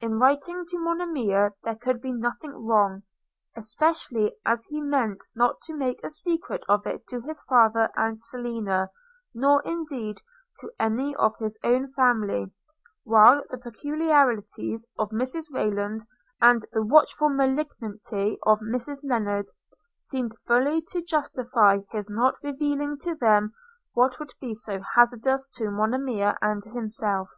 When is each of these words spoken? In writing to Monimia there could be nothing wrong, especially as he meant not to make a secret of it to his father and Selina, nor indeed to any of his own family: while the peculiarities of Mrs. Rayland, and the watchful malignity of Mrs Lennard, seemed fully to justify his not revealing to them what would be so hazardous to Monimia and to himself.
In 0.00 0.18
writing 0.18 0.64
to 0.70 0.76
Monimia 0.76 1.52
there 1.62 1.76
could 1.76 2.00
be 2.00 2.12
nothing 2.12 2.52
wrong, 2.66 3.04
especially 3.56 4.34
as 4.44 4.64
he 4.64 4.80
meant 4.80 5.24
not 5.36 5.60
to 5.60 5.72
make 5.76 6.02
a 6.02 6.10
secret 6.10 6.64
of 6.68 6.84
it 6.84 7.06
to 7.10 7.20
his 7.20 7.40
father 7.44 7.88
and 7.94 8.20
Selina, 8.20 8.90
nor 9.32 9.62
indeed 9.62 10.16
to 10.58 10.72
any 10.80 11.14
of 11.14 11.36
his 11.38 11.60
own 11.62 11.86
family: 11.92 12.52
while 13.04 13.44
the 13.50 13.56
peculiarities 13.56 14.88
of 14.98 15.10
Mrs. 15.10 15.44
Rayland, 15.52 16.00
and 16.40 16.62
the 16.72 16.82
watchful 16.84 17.28
malignity 17.28 18.40
of 18.44 18.58
Mrs 18.58 19.04
Lennard, 19.04 19.46
seemed 20.00 20.34
fully 20.44 20.82
to 20.88 21.02
justify 21.04 21.78
his 21.92 22.10
not 22.10 22.34
revealing 22.42 22.98
to 22.98 23.14
them 23.14 23.52
what 23.94 24.18
would 24.18 24.32
be 24.40 24.54
so 24.54 24.80
hazardous 24.96 25.46
to 25.54 25.70
Monimia 25.70 26.36
and 26.42 26.64
to 26.64 26.70
himself. 26.70 27.30